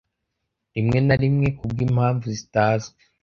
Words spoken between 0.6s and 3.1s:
Rimwe na rimwekubwimpamvu zitazwi